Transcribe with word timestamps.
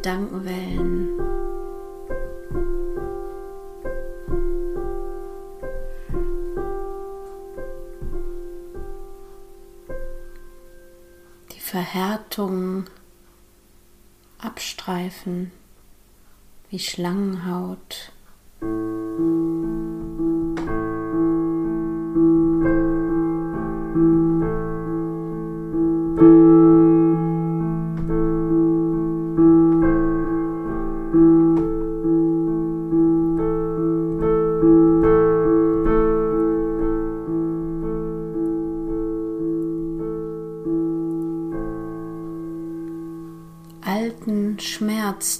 Gedankenwellen. 0.00 1.20
Die 11.52 11.60
Verhärtung 11.60 12.86
abstreifen 14.38 15.52
wie 16.70 16.78
Schlangenhaut. 16.78 18.12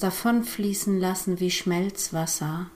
Davonfließen 0.01 0.99
lassen 0.99 1.41
wie 1.41 1.51
Schmelzwasser. 1.51 2.71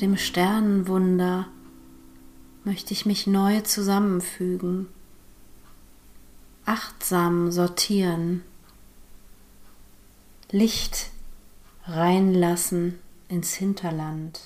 Dem 0.00 0.16
Sternenwunder 0.16 1.48
möchte 2.64 2.92
ich 2.92 3.06
mich 3.06 3.26
neu 3.26 3.60
zusammenfügen, 3.60 4.88
achtsam 6.64 7.50
sortieren, 7.50 8.42
Licht 10.50 11.10
reinlassen 11.84 12.98
ins 13.28 13.54
Hinterland. 13.54 14.40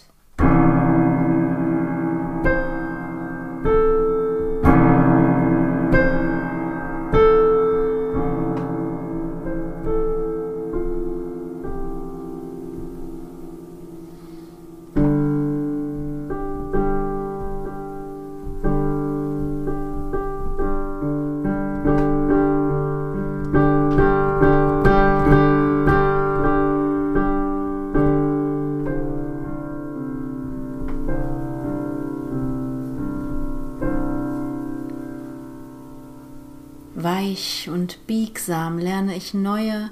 Ich 39.14 39.34
neue, 39.34 39.90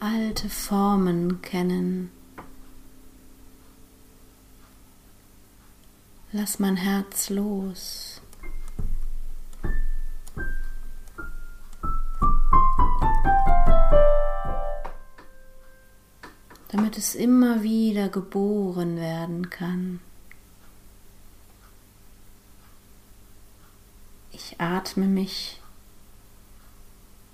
alte 0.00 0.48
Formen 0.48 1.42
kennen. 1.42 2.10
Lass 6.32 6.58
mein 6.58 6.76
Herz 6.76 7.30
los. 7.30 8.20
damit 16.68 16.98
es 16.98 17.14
immer 17.14 17.62
wieder 17.62 18.08
geboren 18.08 18.96
werden 18.96 19.50
kann. 19.50 20.00
Ich 24.32 24.60
atme 24.60 25.06
mich 25.06 25.60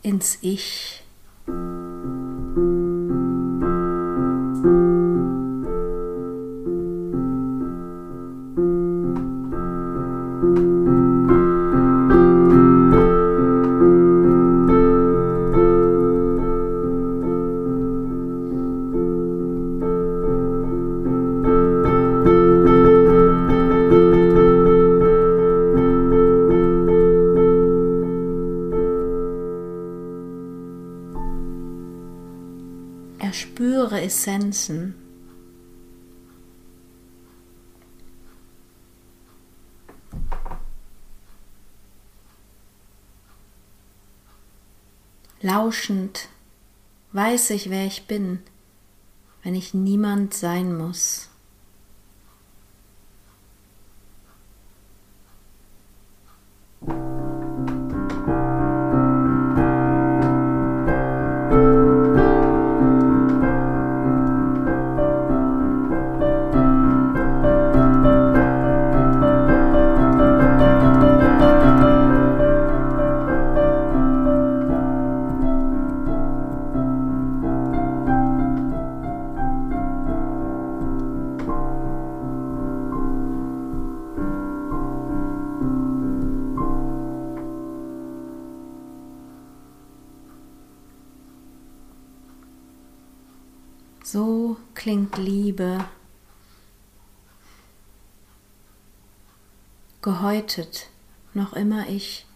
ins 0.02 0.38
Ich. 0.41 0.94
Essenzen. 34.04 34.95
Lauschend 45.41 46.28
weiß 47.12 47.51
ich, 47.51 47.68
wer 47.68 47.86
ich 47.86 48.06
bin, 48.06 48.41
wenn 49.42 49.54
ich 49.54 49.74
niemand 49.74 50.33
sein 50.33 50.77
muss. 50.77 51.34
Gehäutet 100.44 100.91
noch 101.32 101.54
immer 101.54 101.88
ich 101.88 102.26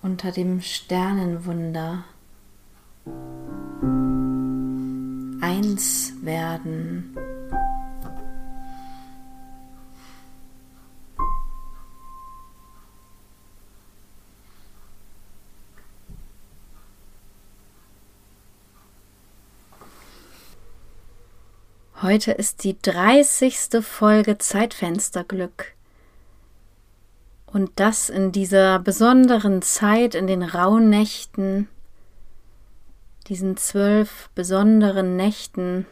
unter 0.00 0.32
dem 0.32 0.62
Sternenwunder. 0.62 2.04
Eins 5.42 6.14
werden. 6.22 7.14
Heute 22.00 22.32
ist 22.32 22.64
die 22.64 22.80
30. 22.80 23.82
Folge 23.82 24.38
Zeitfensterglück. 24.38 25.74
Und 27.52 27.70
das 27.76 28.08
in 28.08 28.32
dieser 28.32 28.78
besonderen 28.78 29.60
Zeit, 29.60 30.14
in 30.14 30.26
den 30.26 30.42
rauen 30.42 30.88
Nächten, 30.88 31.68
diesen 33.28 33.56
zwölf 33.56 34.30
besonderen 34.34 35.16
Nächten 35.16 35.86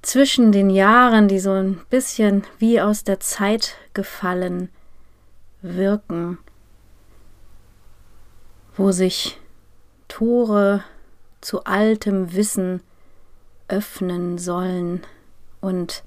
zwischen 0.00 0.52
den 0.52 0.70
Jahren, 0.70 1.28
die 1.28 1.38
so 1.38 1.52
ein 1.52 1.80
bisschen 1.90 2.44
wie 2.58 2.80
aus 2.80 3.04
der 3.04 3.20
Zeit 3.20 3.76
gefallen 3.92 4.70
wirken, 5.60 6.38
wo 8.76 8.92
sich 8.92 9.38
Tore 10.08 10.82
zu 11.40 11.64
altem 11.64 12.32
Wissen 12.34 12.80
öffnen 13.68 14.38
sollen 14.38 15.02
und 15.60 16.04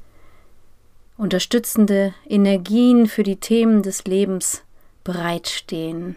unterstützende 1.19 2.13
Energien 2.27 3.07
für 3.07 3.23
die 3.23 3.35
Themen 3.35 3.83
des 3.83 4.05
Lebens 4.05 4.63
bereitstehen. 5.03 6.15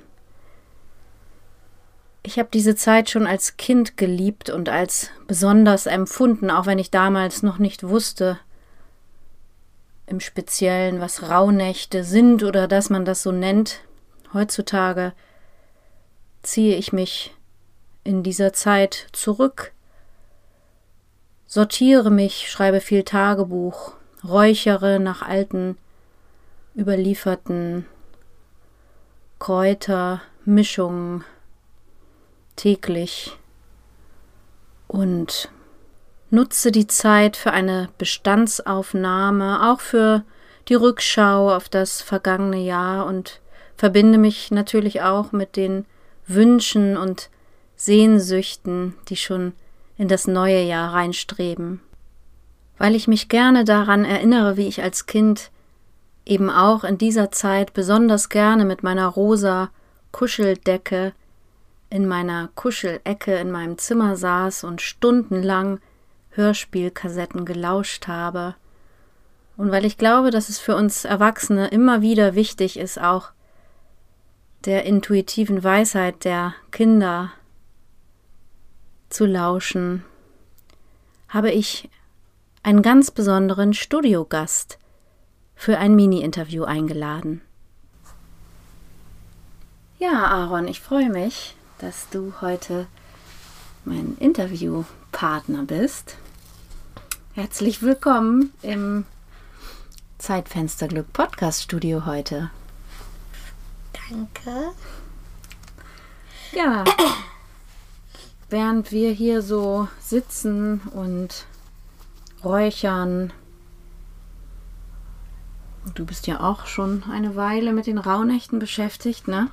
Ich 2.23 2.39
habe 2.39 2.49
diese 2.53 2.77
Zeit 2.77 3.11
schon 3.11 3.27
als 3.27 3.57
Kind 3.57 3.97
geliebt 3.97 4.49
und 4.49 4.69
als 4.69 5.11
besonders 5.27 5.87
empfunden, 5.87 6.51
auch 6.51 6.67
wenn 6.67 6.79
ich 6.79 6.91
damals 6.91 7.43
noch 7.43 7.59
nicht 7.59 7.83
wusste, 7.83 8.39
im 10.07 10.21
Speziellen, 10.21 11.01
was 11.01 11.29
Rauhnächte 11.29 12.05
sind 12.05 12.45
oder 12.45 12.69
dass 12.69 12.89
man 12.89 13.05
das 13.05 13.23
so 13.23 13.33
nennt. 13.33 13.81
Heutzutage 14.33 15.13
ziehe 16.43 16.77
ich 16.77 16.93
mich 16.93 17.35
in 18.05 18.23
dieser 18.23 18.53
Zeit 18.53 19.09
zurück 19.13 19.73
sortiere 21.53 22.11
mich, 22.11 22.51
schreibe 22.51 22.81
viel 22.81 23.03
Tagebuch, 23.03 23.93
räuchere 24.27 25.01
nach 25.01 25.23
alten, 25.23 25.77
überlieferten 26.77 27.87
Kräutermischungen 29.39 31.25
täglich 32.57 33.37
und 34.89 35.51
nutze 36.31 36.71
die 36.73 36.87
Zeit 36.87 37.37
für 37.37 37.53
eine 37.53 37.89
Bestandsaufnahme, 37.99 39.71
auch 39.71 39.81
für 39.81 40.23
die 40.69 40.75
Rückschau 40.75 41.55
auf 41.55 41.69
das 41.69 42.03
vergangene 42.03 42.59
Jahr 42.59 43.07
und 43.07 43.41
verbinde 43.77 44.19
mich 44.19 44.51
natürlich 44.51 45.03
auch 45.03 45.33
mit 45.33 45.57
den 45.57 45.85
Wünschen 46.27 46.97
und 46.97 47.31
Sehnsüchten, 47.77 48.95
die 49.09 49.17
schon 49.17 49.55
in 49.99 50.09
das 50.09 50.27
neue 50.29 50.63
Jahr 50.63 50.95
reinstreben, 50.95 51.81
weil 52.83 52.97
ich 52.97 53.07
mich 53.07 53.29
gerne 53.29 53.63
daran 53.63 54.05
erinnere, 54.05 54.57
wie 54.57 54.67
ich 54.67 54.83
als 54.83 55.07
Kind 55.07 55.53
eben 56.27 56.51
auch 56.51 56.83
in 56.83 56.99
dieser 56.99 57.31
Zeit 57.31 57.75
besonders 57.75 58.29
gerne 58.29 58.65
mit 58.65 58.83
meiner 58.83 59.07
rosa 59.07 59.71
Kuscheldecke 60.11 61.13
in 61.91 62.09
meiner 62.09 62.49
Kuschelecke 62.57 63.37
in 63.37 63.53
meinem 63.53 63.79
Zimmer 63.79 64.17
saß 64.17 64.65
und 64.65 64.83
stundenlang 64.83 65.79
Hörspielkassetten 66.31 67.45
gelauscht 67.45 68.09
habe. 68.09 68.57
Und 69.57 69.71
weil 69.71 69.85
ich 69.85 69.97
glaube, 69.97 70.33
dass 70.33 70.49
es 70.49 70.59
für 70.59 70.75
uns 70.75 71.05
Erwachsene 71.05 71.69
immer 71.69 72.03
wieder 72.03 72.35
wichtig 72.35 72.77
ist, 72.77 73.01
auch 73.01 73.31
der 74.65 74.87
intuitiven 74.87 75.63
Weisheit 75.63 76.25
der 76.25 76.55
Kinder 76.73 77.31
zu 79.09 79.25
lauschen, 79.25 80.03
habe 81.29 81.53
ich 81.53 81.89
einen 82.63 82.83
ganz 82.83 83.11
besonderen 83.11 83.75
Studiogast 83.75 84.79
für 85.55 85.79
ein 85.79 85.95
Mini-Interview 85.95 86.65
eingeladen. 86.65 87.43
Ja, 89.99 90.27
Aaron, 90.27 90.69
ich 90.69 90.81
freue 90.81 91.11
mich, 91.11 91.55
dass 91.79 92.09
du 92.11 92.35
heute 92.41 92.87
mein 93.85 94.17
Interviewpartner 94.19 95.65
bist. 95.65 96.17
Herzlich 97.35 97.83
willkommen 97.83 98.53
im 98.63 99.05
Zeitfensterglück 100.19 101.13
Podcast 101.13 101.63
Studio 101.63 102.07
heute. 102.07 102.51
Danke. 104.09 104.73
Ja, 106.53 106.85
während 108.51 108.93
wir 108.93 109.11
hier 109.11 109.43
so 109.43 109.89
sitzen 110.01 110.81
und 110.93 111.47
räuchern. 112.45 113.33
Du 115.95 116.07
bist 116.07 116.27
ja 116.27 116.41
auch 116.41 116.67
schon 116.67 117.05
eine 117.11 117.35
Weile 117.37 117.73
mit 117.73 117.87
den 117.87 117.99
Rauhnächten 117.99 118.59
beschäftigt, 118.59 119.29
ne? 119.29 119.51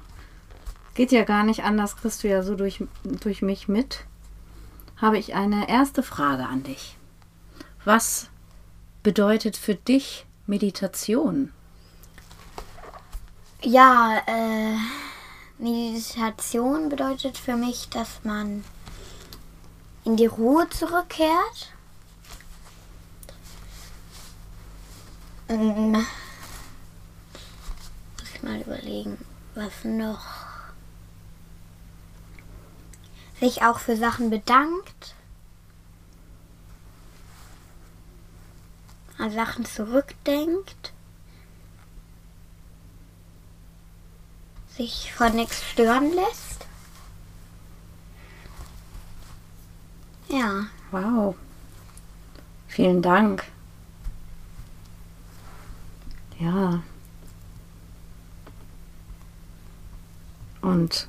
Geht 0.94 1.12
ja 1.12 1.24
gar 1.24 1.44
nicht 1.44 1.64
anders, 1.64 1.98
kriegst 1.98 2.24
du 2.24 2.28
ja 2.28 2.44
so 2.44 2.56
durch, 2.56 2.84
durch 3.04 3.42
mich 3.42 3.68
mit. 3.68 4.06
Habe 4.98 5.18
ich 5.18 5.34
eine 5.34 5.70
erste 5.70 6.04
Frage 6.04 6.46
an 6.46 6.64
dich. 6.64 6.98
Was 7.86 8.30
bedeutet 9.02 9.56
für 9.56 9.76
dich 9.76 10.26
Meditation? 10.46 11.52
Ja, 13.62 14.22
äh, 14.26 14.76
Meditation 15.58 16.90
bedeutet 16.90 17.38
für 17.38 17.56
mich, 17.56 17.90
dass 17.90 18.24
man 18.24 18.64
in 20.06 20.16
die 20.16 20.26
Ruhe 20.26 20.70
zurückkehrt. 20.70 21.74
Muss 25.58 26.06
ich 28.36 28.44
mal 28.44 28.62
überlegen, 28.62 29.18
was 29.56 29.84
noch. 29.84 30.26
Sich 33.40 33.64
auch 33.64 33.80
für 33.80 33.98
Sachen 33.98 34.30
bedankt. 34.30 35.16
An 39.18 39.32
Sachen 39.32 39.66
zurückdenkt. 39.66 40.94
Sich 44.78 45.12
von 45.14 45.36
nichts 45.36 45.64
stören 45.64 46.14
lässt. 46.14 46.68
Ja. 50.30 50.68
Wow. 50.92 51.36
Vielen 52.68 53.02
Dank. 53.02 53.46
Ja. 56.40 56.82
Und 60.62 61.08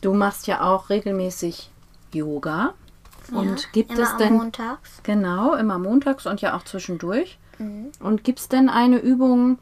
du 0.00 0.14
machst 0.14 0.46
ja 0.46 0.62
auch 0.62 0.90
regelmäßig 0.90 1.70
Yoga. 2.12 2.74
Und 3.32 3.60
ja, 3.60 3.68
gibt 3.72 3.92
immer 3.92 4.02
es 4.02 4.16
denn 4.16 4.34
montags. 4.34 5.00
genau 5.02 5.54
immer 5.54 5.78
montags 5.78 6.26
und 6.26 6.40
ja 6.40 6.56
auch 6.56 6.64
zwischendurch? 6.64 7.38
Mhm. 7.58 7.92
Und 8.00 8.24
gibt 8.24 8.40
es 8.40 8.48
denn 8.48 8.68
eine 8.68 8.98
Übung, 8.98 9.58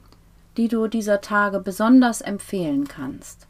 die 0.56 0.68
du 0.68 0.86
dieser 0.86 1.20
Tage 1.20 1.60
besonders 1.60 2.20
empfehlen 2.20 2.88
kannst? 2.88 3.46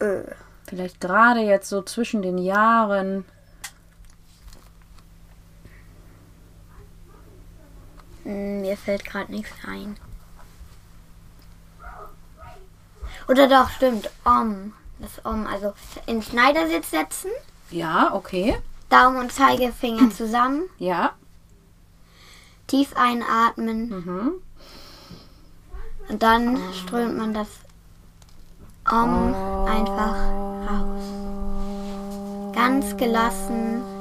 Äh. 0.00 0.22
Vielleicht 0.68 1.00
gerade 1.00 1.40
jetzt 1.40 1.68
so 1.68 1.82
zwischen 1.82 2.22
den 2.22 2.38
Jahren. 2.38 3.24
Mir 8.26 8.76
fällt 8.76 9.04
gerade 9.04 9.30
nichts 9.30 9.52
ein. 9.64 9.96
Oder 13.28 13.48
doch, 13.48 13.70
stimmt. 13.70 14.10
Om. 14.24 14.72
Das 14.98 15.24
Om. 15.24 15.46
Also 15.46 15.74
in 16.06 16.22
Schneidersitz 16.22 16.90
setzen. 16.90 17.30
Ja, 17.70 18.12
okay. 18.12 18.56
Daumen 18.88 19.18
und 19.18 19.32
Zeigefinger 19.32 20.10
zusammen. 20.16 20.64
Ja. 20.78 21.12
Tief 22.66 22.96
einatmen. 22.96 23.90
Mhm. 23.90 24.32
Und 26.08 26.22
dann 26.22 26.58
strömt 26.74 27.16
man 27.16 27.32
das 27.32 27.48
Om 28.90 29.34
einfach 29.66 30.16
raus. 30.68 31.02
Ganz 32.54 32.96
gelassen 32.96 33.95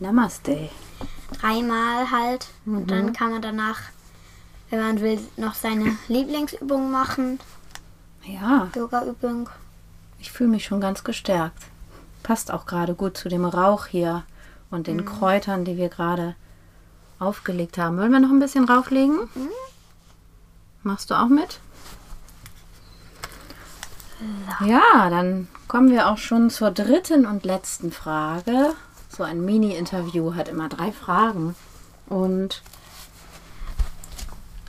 Namaste. 0.00 0.70
Dreimal 1.40 2.10
halt. 2.10 2.48
Und 2.66 2.90
dann 2.90 3.12
kann 3.12 3.30
man 3.30 3.42
danach, 3.42 3.80
wenn 4.70 4.80
man 4.80 5.00
will, 5.00 5.18
noch 5.36 5.54
seine 5.54 5.96
Lieblingsübung 6.08 6.90
machen. 6.90 7.40
Ja, 8.24 8.68
Yoga-Übung. 8.76 9.48
ich 10.18 10.30
fühle 10.30 10.50
mich 10.50 10.64
schon 10.64 10.80
ganz 10.80 11.02
gestärkt. 11.02 11.58
Passt 12.22 12.52
auch 12.52 12.66
gerade 12.66 12.94
gut 12.94 13.16
zu 13.16 13.28
dem 13.28 13.44
Rauch 13.44 13.86
hier 13.86 14.22
und 14.70 14.86
den 14.86 15.04
Kräutern, 15.04 15.64
die 15.64 15.76
wir 15.76 15.88
gerade 15.88 16.36
aufgelegt 17.18 17.78
haben. 17.78 17.98
Wollen 17.98 18.12
wir 18.12 18.20
noch 18.20 18.30
ein 18.30 18.38
bisschen 18.38 18.64
rauflegen? 18.64 19.28
Machst 20.84 21.10
du 21.10 21.14
auch 21.14 21.28
mit? 21.28 21.58
Ja, 24.64 25.10
dann 25.10 25.48
kommen 25.66 25.90
wir 25.90 26.08
auch 26.08 26.18
schon 26.18 26.48
zur 26.50 26.70
dritten 26.70 27.26
und 27.26 27.44
letzten 27.44 27.90
Frage. 27.90 28.74
So 29.14 29.24
ein 29.24 29.44
Mini-Interview 29.44 30.34
hat 30.34 30.48
immer 30.48 30.70
drei 30.70 30.90
Fragen. 30.90 31.54
Und 32.06 32.62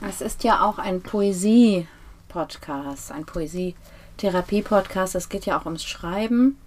es 0.06 0.20
ist 0.20 0.44
ja 0.44 0.62
auch 0.62 0.78
ein 0.78 1.00
Poesie-Podcast, 1.00 3.10
ein 3.10 3.24
Poesie-Therapie-Podcast. 3.24 5.14
Es 5.14 5.30
geht 5.30 5.46
ja 5.46 5.58
auch 5.58 5.64
ums 5.64 5.84
Schreiben. 5.84 6.58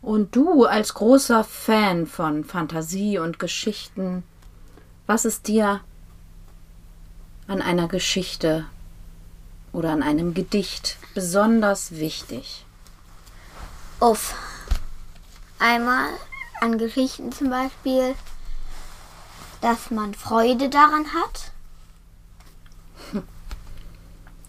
Und 0.00 0.34
du 0.34 0.64
als 0.64 0.94
großer 0.94 1.44
Fan 1.44 2.06
von 2.06 2.44
Fantasie 2.44 3.18
und 3.18 3.38
Geschichten, 3.38 4.22
was 5.06 5.26
ist 5.26 5.48
dir 5.48 5.82
an 7.46 7.60
einer 7.60 7.88
Geschichte 7.88 8.64
oder 9.74 9.90
an 9.90 10.02
einem 10.02 10.32
Gedicht 10.32 10.96
besonders 11.12 11.92
wichtig? 11.92 12.64
Uff. 14.00 14.34
Einmal 15.58 16.08
an 16.60 16.78
Geschichten 16.78 17.32
zum 17.32 17.50
Beispiel, 17.50 18.14
dass 19.60 19.90
man 19.90 20.14
Freude 20.14 20.68
daran 20.68 21.06
hat. 21.12 21.52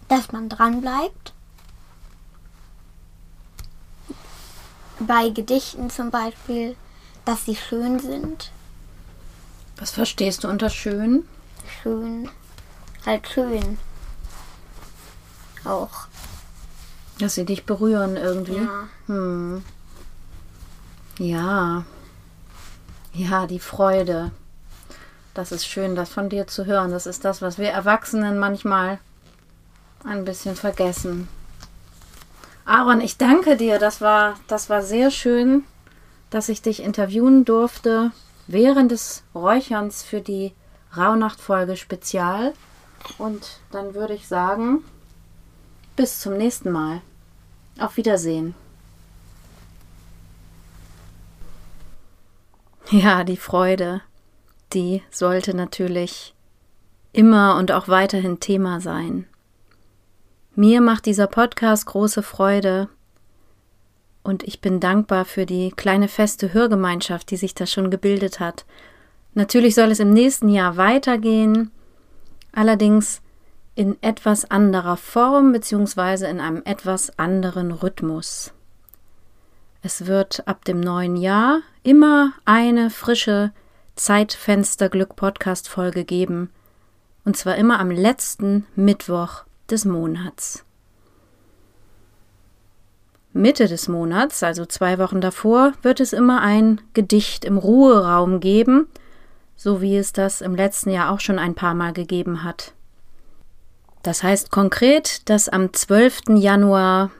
Dass 0.08 0.32
man 0.32 0.48
dran 0.48 0.80
bleibt. 0.80 1.32
Bei 4.98 5.30
Gedichten 5.30 5.88
zum 5.88 6.10
Beispiel, 6.10 6.76
dass 7.24 7.46
sie 7.46 7.56
schön 7.56 8.00
sind. 8.00 8.50
Was 9.76 9.92
verstehst 9.92 10.44
du 10.44 10.48
unter 10.48 10.68
schön? 10.68 11.26
Schön. 11.82 12.28
Halt 13.06 13.28
schön. 13.28 13.78
Auch. 15.64 16.06
Dass 17.18 17.34
sie 17.34 17.44
dich 17.44 17.64
berühren 17.64 18.16
irgendwie. 18.16 18.56
Ja. 18.56 18.88
Hm. 19.06 19.64
Ja. 21.18 21.84
Ja, 23.12 23.46
die 23.46 23.58
Freude. 23.58 24.30
Das 25.34 25.52
ist 25.52 25.66
schön, 25.66 25.94
das 25.94 26.10
von 26.10 26.28
dir 26.28 26.46
zu 26.46 26.66
hören. 26.66 26.90
Das 26.90 27.06
ist 27.06 27.24
das, 27.24 27.42
was 27.42 27.58
wir 27.58 27.68
Erwachsenen 27.68 28.38
manchmal 28.38 28.98
ein 30.04 30.24
bisschen 30.24 30.56
vergessen. 30.56 31.28
Aaron, 32.64 33.00
ich 33.00 33.16
danke 33.16 33.56
dir. 33.56 33.78
Das 33.78 34.00
war, 34.00 34.34
das 34.46 34.70
war 34.70 34.82
sehr 34.82 35.10
schön, 35.10 35.64
dass 36.30 36.48
ich 36.48 36.62
dich 36.62 36.82
interviewen 36.82 37.44
durfte 37.44 38.12
während 38.46 38.90
des 38.90 39.22
Räucherns 39.34 40.02
für 40.02 40.20
die 40.20 40.52
Rauhnacht-Folge 40.96 41.76
Spezial. 41.76 42.52
Und 43.18 43.60
dann 43.70 43.94
würde 43.94 44.14
ich 44.14 44.28
sagen, 44.28 44.84
bis 45.96 46.20
zum 46.20 46.36
nächsten 46.36 46.70
Mal. 46.70 47.00
Auf 47.78 47.96
Wiedersehen. 47.96 48.54
Ja, 52.92 53.22
die 53.22 53.36
Freude, 53.36 54.02
die 54.72 55.02
sollte 55.10 55.54
natürlich 55.54 56.34
immer 57.12 57.56
und 57.56 57.70
auch 57.70 57.86
weiterhin 57.86 58.40
Thema 58.40 58.80
sein. 58.80 59.26
Mir 60.56 60.80
macht 60.80 61.06
dieser 61.06 61.28
Podcast 61.28 61.86
große 61.86 62.24
Freude 62.24 62.88
und 64.24 64.42
ich 64.42 64.60
bin 64.60 64.80
dankbar 64.80 65.24
für 65.24 65.46
die 65.46 65.70
kleine 65.70 66.08
feste 66.08 66.52
Hörgemeinschaft, 66.52 67.30
die 67.30 67.36
sich 67.36 67.54
da 67.54 67.64
schon 67.64 67.92
gebildet 67.92 68.40
hat. 68.40 68.64
Natürlich 69.34 69.76
soll 69.76 69.92
es 69.92 70.00
im 70.00 70.12
nächsten 70.12 70.48
Jahr 70.48 70.76
weitergehen, 70.76 71.70
allerdings 72.50 73.22
in 73.76 74.02
etwas 74.02 74.50
anderer 74.50 74.96
Form 74.96 75.52
bzw. 75.52 76.28
in 76.28 76.40
einem 76.40 76.62
etwas 76.64 77.16
anderen 77.20 77.70
Rhythmus. 77.70 78.52
Es 79.82 80.06
wird 80.06 80.46
ab 80.46 80.64
dem 80.66 80.80
neuen 80.80 81.16
Jahr 81.16 81.60
immer 81.82 82.34
eine 82.44 82.90
frische 82.90 83.52
Zeitfensterglück 83.96 85.16
Podcast 85.16 85.70
Folge 85.70 86.04
geben 86.04 86.50
und 87.24 87.36
zwar 87.36 87.56
immer 87.56 87.80
am 87.80 87.90
letzten 87.90 88.66
Mittwoch 88.74 89.44
des 89.70 89.86
Monats. 89.86 90.64
Mitte 93.32 93.68
des 93.68 93.88
Monats, 93.88 94.42
also 94.42 94.66
zwei 94.66 94.98
Wochen 94.98 95.22
davor, 95.22 95.72
wird 95.82 96.00
es 96.00 96.12
immer 96.12 96.42
ein 96.42 96.80
Gedicht 96.92 97.46
im 97.46 97.56
Ruheraum 97.56 98.40
geben, 98.40 98.86
so 99.56 99.80
wie 99.80 99.96
es 99.96 100.12
das 100.12 100.42
im 100.42 100.54
letzten 100.56 100.90
Jahr 100.90 101.10
auch 101.10 101.20
schon 101.20 101.38
ein 101.38 101.54
paar 101.54 101.74
Mal 101.74 101.92
gegeben 101.92 102.44
hat. 102.44 102.74
Das 104.02 104.22
heißt 104.22 104.50
konkret, 104.50 105.28
dass 105.30 105.48
am 105.48 105.72
12. 105.72 106.36
Januar 106.36 107.10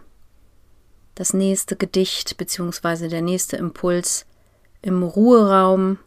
das 1.21 1.35
nächste 1.35 1.77
Gedicht 1.77 2.39
bzw. 2.39 3.09
der 3.09 3.21
nächste 3.21 3.59
Impuls 3.59 4.25
im 4.81 5.03
Ruheraum 5.03 5.99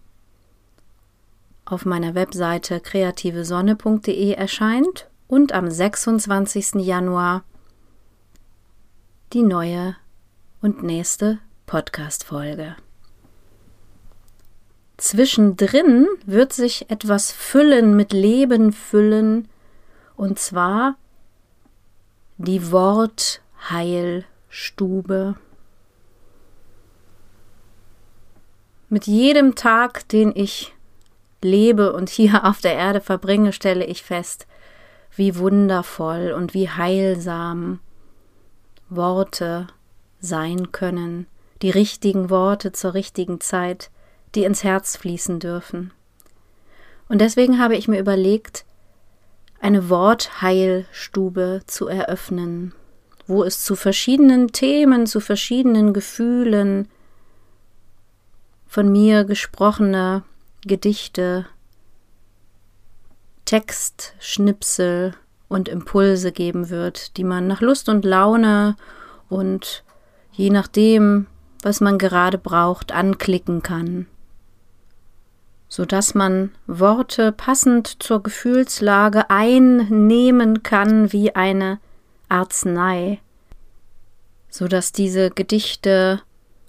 auf 1.66 1.86
meiner 1.86 2.16
Webseite 2.16 2.80
kreativesonne.de 2.80 4.32
erscheint 4.32 5.08
und 5.28 5.52
am 5.52 5.70
26. 5.70 6.84
Januar 6.84 7.44
die 9.34 9.44
neue 9.44 9.96
und 10.64 10.82
nächste 10.82 11.38
Podcast-Folge. 11.68 12.76
Zwischendrin 14.98 16.08
wird 16.26 16.54
sich 16.54 16.90
etwas 16.90 17.32
füllen, 17.32 17.96
mit 17.96 18.14
Leben 18.14 18.74
füllen, 18.74 19.48
und 20.16 20.40
zwar 20.40 20.96
die 22.40 22.72
Wortheilstube. 24.54 25.36
Mit 28.90 29.08
jedem 29.08 29.56
Tag, 29.56 30.08
den 30.10 30.32
ich 30.36 30.74
lebe 31.42 31.94
und 31.94 32.10
hier 32.10 32.46
auf 32.46 32.62
der 32.62 32.76
Erde 32.76 33.02
verbringe, 33.02 33.52
stelle 33.52 33.86
ich 33.86 34.04
fest, 34.04 34.46
wie 35.16 35.38
wundervoll 35.38 36.34
und 36.36 36.54
wie 36.54 36.70
heilsam 36.70 37.80
Worte 38.90 39.68
sein 40.20 40.72
können, 40.72 41.26
die 41.62 41.72
richtigen 41.72 42.30
Worte 42.30 42.72
zur 42.72 42.94
richtigen 42.94 43.42
Zeit, 43.42 43.90
die 44.36 44.44
ins 44.44 44.64
Herz 44.64 44.96
fließen 44.96 45.40
dürfen. 45.40 45.92
Und 47.10 47.20
deswegen 47.20 47.60
habe 47.60 47.76
ich 47.76 47.88
mir 47.88 48.00
überlegt, 48.00 48.66
eine 49.60 49.90
Wortheilstube 49.90 51.62
zu 51.66 51.88
eröffnen, 51.88 52.74
wo 53.28 53.44
es 53.44 53.64
zu 53.64 53.76
verschiedenen 53.76 54.52
Themen, 54.52 55.08
zu 55.08 55.20
verschiedenen 55.20 55.94
Gefühlen 55.94 56.88
von 58.68 58.92
mir 58.92 59.24
gesprochene 59.24 60.24
Gedichte, 60.66 61.46
Textschnipsel 63.46 65.14
und 65.48 65.70
Impulse 65.70 66.32
geben 66.32 66.70
wird, 66.70 67.18
die 67.18 67.24
man 67.24 67.48
nach 67.48 67.62
Lust 67.62 67.90
und 67.90 68.06
Laune 68.06 68.76
und 69.30 69.84
je 70.32 70.50
nachdem, 70.50 71.28
was 71.62 71.82
man 71.82 71.98
gerade 71.98 72.38
braucht, 72.38 72.92
anklicken 72.92 73.62
kann, 73.62 74.08
sodass 75.70 76.16
man 76.16 76.52
Worte 76.66 77.32
passend 77.32 78.02
zur 78.02 78.24
Gefühlslage 78.24 79.30
einnehmen 79.30 80.64
kann 80.64 81.12
wie 81.14 81.36
eine 81.36 81.80
Arznei, 82.30 83.20
sodass 84.50 84.92
diese 84.92 85.32
Gedichte 85.32 86.22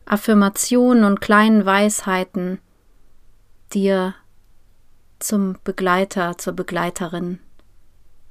Affirmationen 0.06 1.04
und 1.04 1.20
kleinen 1.20 1.64
Weisheiten 1.64 2.58
dir 3.73 4.14
zum 5.18 5.56
Begleiter, 5.64 6.37
zur 6.37 6.52
Begleiterin 6.52 7.38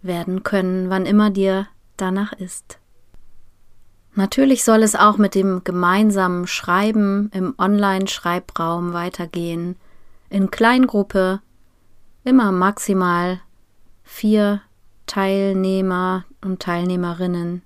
werden 0.02 0.44
können, 0.44 0.90
wann 0.90 1.06
immer 1.06 1.30
dir 1.30 1.68
danach 1.98 2.34
ist. 2.34 2.78
Natürlich 4.16 4.64
soll 4.64 4.84
es 4.84 4.96
auch 4.96 5.18
mit 5.18 5.34
dem 5.34 5.64
gemeinsamen 5.64 6.46
Schreiben 6.46 7.32
im 7.34 7.56
Online-Schreibraum 7.58 8.94
weitergehen, 8.94 9.76
in 10.30 10.52
Kleingruppe, 10.52 11.42
immer 12.24 12.52
maximal 12.52 13.42
vier 14.04 14.62
Teilnehmer 15.06 16.26
und 16.42 16.62
Teilnehmerinnen 16.62 17.62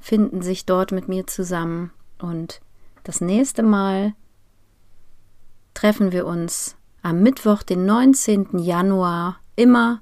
finden 0.00 0.42
sich 0.42 0.66
dort 0.66 0.92
mit 0.92 1.08
mir 1.08 1.26
zusammen 1.26 1.92
und 2.18 2.60
das 3.04 3.20
nächste 3.20 3.62
Mal 3.62 4.14
treffen 5.74 6.12
wir 6.12 6.26
uns 6.26 6.76
am 7.02 7.22
Mittwoch, 7.22 7.62
den 7.62 7.86
19. 7.86 8.58
Januar, 8.58 9.38
immer 9.56 10.00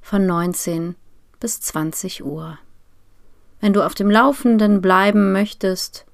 von 0.00 0.26
19 0.26 0.96
bis 1.40 1.60
20 1.60 2.24
Uhr. 2.24 2.58
Wenn 3.60 3.72
du 3.72 3.84
auf 3.84 3.94
dem 3.94 4.10
Laufenden 4.10 4.80
bleiben 4.80 5.32
möchtest, 5.32 6.06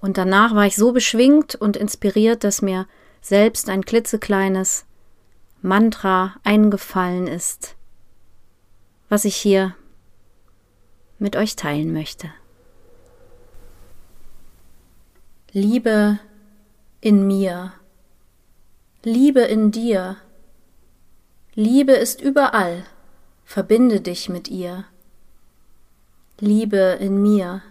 und 0.00 0.16
danach 0.16 0.54
war 0.54 0.66
ich 0.66 0.76
so 0.76 0.92
beschwingt 0.92 1.56
und 1.56 1.76
inspiriert, 1.76 2.44
dass 2.44 2.62
mir 2.62 2.86
selbst 3.20 3.68
ein 3.68 3.84
klitzekleines 3.84 4.86
Mantra 5.60 6.34
eingefallen 6.44 7.26
ist, 7.26 7.74
was 9.08 9.24
ich 9.24 9.34
hier 9.36 9.74
mit 11.18 11.36
euch 11.36 11.56
teilen 11.56 11.92
möchte. 11.92 12.30
Liebe 15.52 16.18
in 17.00 17.26
mir, 17.26 17.72
Liebe 19.02 19.40
in 19.40 19.70
dir, 19.70 20.16
Liebe 21.54 21.92
ist 21.92 22.20
überall, 22.20 22.84
verbinde 23.44 24.00
dich 24.00 24.28
mit 24.28 24.48
ihr. 24.48 24.84
Liebe 26.38 26.98
in 27.00 27.22
mir, 27.22 27.62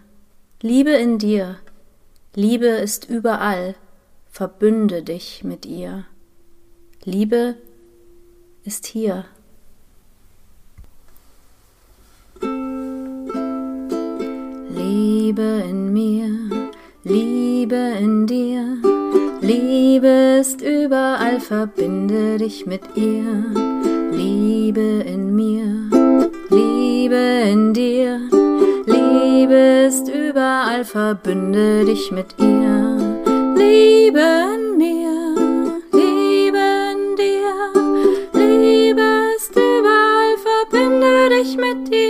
Liebe 0.60 0.90
in 0.90 1.18
dir, 1.18 1.58
Liebe 2.34 2.66
ist 2.66 3.08
überall, 3.08 3.74
verbünde 4.30 5.02
dich 5.02 5.44
mit 5.44 5.64
ihr. 5.64 6.04
Liebe 7.04 7.56
ist 8.64 8.86
hier. 8.86 9.24
Liebe 14.88 15.62
in 15.68 15.92
mir, 15.92 16.30
Liebe 17.04 17.92
in 18.00 18.26
dir, 18.26 18.78
Liebe 19.42 20.38
ist 20.40 20.62
überall, 20.62 21.40
verbinde 21.40 22.38
dich 22.38 22.64
mit 22.64 22.80
ihr. 22.94 23.44
Liebe 24.10 25.04
in 25.14 25.36
mir, 25.36 25.66
Liebe 26.48 27.22
in 27.52 27.74
dir, 27.74 28.18
Liebe 28.86 29.88
ist 29.88 30.08
überall, 30.08 30.86
verbünde 30.86 31.84
dich 31.84 32.10
mit 32.10 32.34
ihr. 32.38 32.96
Liebe 33.56 34.26
in 34.54 34.78
mir, 34.78 35.34
Liebe 35.92 36.66
in 36.94 37.02
dir, 37.22 37.52
Liebe 38.32 39.08
ist 39.36 39.54
überall, 39.54 40.34
verbinde 40.48 41.28
dich 41.28 41.58
mit 41.58 41.94
ihr. 41.94 42.07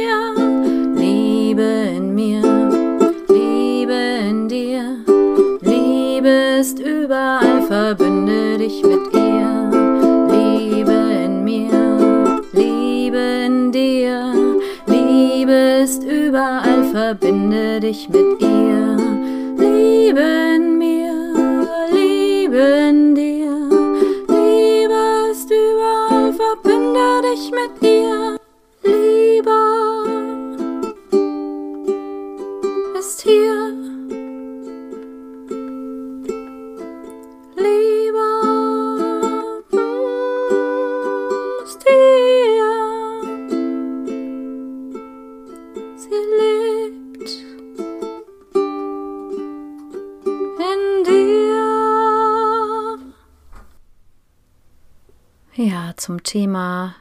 Zum 56.09 56.23
Thema 56.23 56.95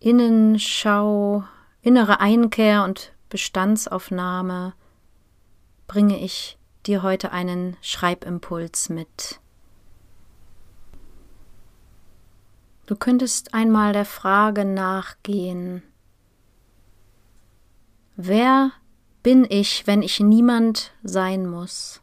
Innenschau, 0.00 1.44
innere 1.80 2.20
Einkehr 2.20 2.84
und 2.84 3.14
Bestandsaufnahme 3.30 4.74
bringe 5.86 6.22
ich 6.22 6.58
dir 6.84 7.02
heute 7.02 7.32
einen 7.32 7.78
Schreibimpuls 7.80 8.90
mit. 8.90 9.40
Du 12.84 12.96
könntest 12.96 13.54
einmal 13.54 13.94
der 13.94 14.04
Frage 14.04 14.66
nachgehen, 14.66 15.82
wer 18.16 18.72
bin 19.22 19.46
ich, 19.48 19.86
wenn 19.86 20.02
ich 20.02 20.20
niemand 20.20 20.92
sein 21.02 21.46
muss? 21.46 22.02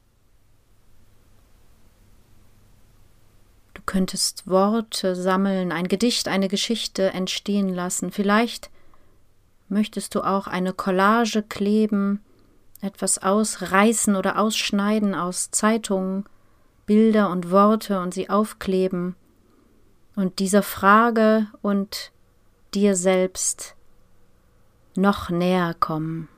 Du 3.77 3.83
könntest 3.85 4.47
Worte 4.47 5.15
sammeln, 5.15 5.71
ein 5.71 5.87
Gedicht, 5.87 6.27
eine 6.27 6.47
Geschichte 6.47 7.13
entstehen 7.13 7.69
lassen. 7.69 8.11
Vielleicht 8.11 8.71
möchtest 9.69 10.15
du 10.15 10.21
auch 10.21 10.47
eine 10.47 10.73
Collage 10.73 11.43
kleben, 11.43 12.19
etwas 12.81 13.19
ausreißen 13.21 14.15
oder 14.15 14.39
ausschneiden 14.39 15.13
aus 15.13 15.51
Zeitungen, 15.51 16.25
Bilder 16.87 17.29
und 17.29 17.51
Worte 17.51 18.01
und 18.01 18.15
sie 18.15 18.31
aufkleben 18.31 19.15
und 20.15 20.39
dieser 20.39 20.63
Frage 20.63 21.45
und 21.61 22.11
dir 22.73 22.95
selbst 22.95 23.75
noch 24.95 25.29
näher 25.29 25.75
kommen. 25.79 26.29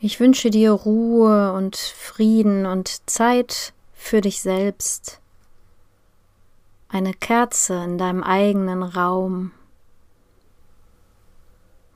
Ich 0.00 0.20
wünsche 0.20 0.48
dir 0.48 0.72
Ruhe 0.72 1.52
und 1.52 1.76
Frieden 1.76 2.64
und 2.64 3.10
Zeit 3.10 3.74
für 4.06 4.20
dich 4.20 4.40
selbst, 4.40 5.20
eine 6.88 7.12
Kerze 7.12 7.82
in 7.82 7.98
deinem 7.98 8.22
eigenen 8.22 8.84
Raum 8.84 9.50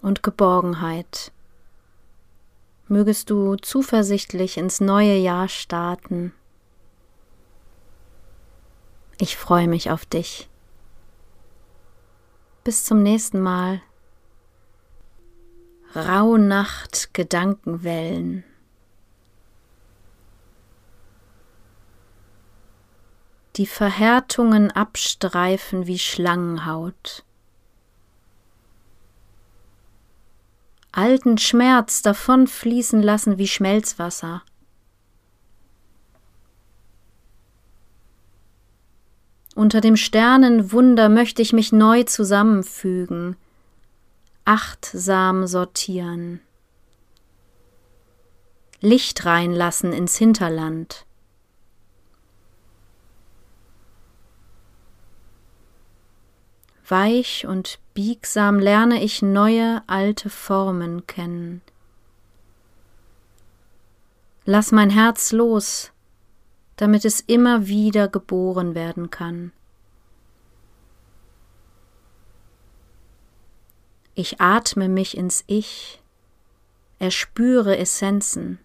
und 0.02 0.24
Geborgenheit. 0.24 1.30
Mögest 2.88 3.30
du 3.30 3.54
zuversichtlich 3.54 4.56
ins 4.56 4.80
neue 4.80 5.14
Jahr 5.14 5.46
starten. 5.46 6.32
Ich 9.18 9.36
freue 9.36 9.68
mich 9.68 9.92
auf 9.92 10.04
dich. 10.04 10.50
Bis 12.64 12.84
zum 12.84 13.04
nächsten 13.04 13.40
Mal. 13.40 13.82
Rauhnacht 15.94 17.14
Gedankenwellen. 17.14 18.42
Die 23.56 23.66
Verhärtungen 23.66 24.70
abstreifen 24.70 25.86
wie 25.86 25.98
Schlangenhaut. 25.98 27.24
Alten 30.92 31.38
Schmerz 31.38 32.02
davonfließen 32.02 33.02
lassen 33.02 33.38
wie 33.38 33.48
Schmelzwasser. 33.48 34.42
Unter 39.54 39.80
dem 39.80 39.96
Sternenwunder 39.96 41.08
möchte 41.08 41.42
ich 41.42 41.52
mich 41.52 41.72
neu 41.72 42.04
zusammenfügen, 42.04 43.36
achtsam 44.44 45.46
sortieren, 45.46 46.40
Licht 48.80 49.26
reinlassen 49.26 49.92
ins 49.92 50.16
Hinterland. 50.16 51.04
Weich 56.90 57.46
und 57.46 57.78
biegsam 57.94 58.58
lerne 58.58 59.02
ich 59.02 59.22
neue 59.22 59.82
alte 59.86 60.28
Formen 60.28 61.06
kennen. 61.06 61.62
Lass 64.44 64.72
mein 64.72 64.90
Herz 64.90 65.32
los, 65.32 65.92
damit 66.76 67.04
es 67.04 67.20
immer 67.20 67.68
wieder 67.68 68.08
geboren 68.08 68.74
werden 68.74 69.10
kann. 69.10 69.52
Ich 74.14 74.40
atme 74.40 74.88
mich 74.88 75.16
ins 75.16 75.44
Ich, 75.46 76.02
erspüre 76.98 77.78
Essenzen. 77.78 78.58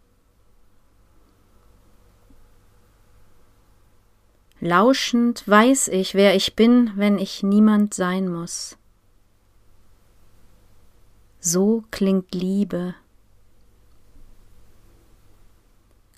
Lauschend 4.60 5.48
weiß 5.48 5.90
ich, 5.90 6.16
wer 6.16 6.36
ich 6.36 6.56
bin, 6.56 6.94
wenn 6.96 7.20
ich 7.20 7.44
niemand 7.44 7.94
sein 7.94 8.28
muss. 8.28 8.78
So 11.40 11.84
klingt 11.92 12.34
Liebe. 12.34 12.96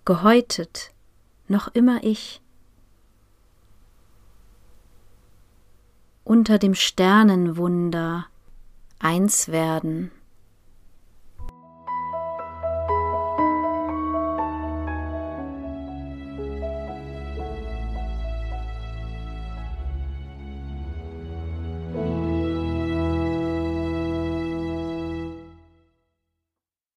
Gehäutet, 0.06 0.92
noch 1.48 1.68
immer 1.68 2.04
ich. 2.04 2.42
Unter 6.24 6.60
dem 6.60 6.76
Sternenwunder 6.76 8.28
eins 9.00 9.50
werden. 9.50 10.12